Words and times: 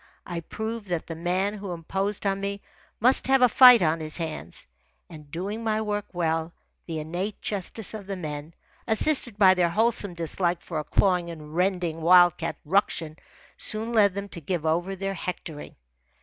I 0.25 0.39
proved 0.39 0.87
that 0.87 1.05
the 1.05 1.13
man 1.13 1.53
who 1.53 1.73
imposed 1.73 2.25
on 2.25 2.41
me 2.41 2.63
must 2.99 3.27
have 3.27 3.43
a 3.43 3.47
fight 3.47 3.83
on 3.83 3.99
his 3.99 4.17
hands. 4.17 4.65
And 5.11 5.29
doing 5.29 5.63
my 5.63 5.79
work 5.79 6.07
well, 6.11 6.53
the 6.87 6.97
innate 6.97 7.39
justice 7.39 7.93
of 7.93 8.07
the 8.07 8.15
men, 8.15 8.55
assisted 8.87 9.37
by 9.37 9.53
their 9.53 9.69
wholesome 9.69 10.15
dislike 10.15 10.63
for 10.63 10.79
a 10.79 10.83
clawing 10.83 11.29
and 11.29 11.53
rending 11.55 12.01
wild 12.01 12.35
cat 12.35 12.55
ruction, 12.65 13.17
soon 13.57 13.93
led 13.93 14.15
them 14.15 14.27
to 14.29 14.41
give 14.41 14.65
over 14.65 14.95
their 14.95 15.13
hectoring. 15.13 15.75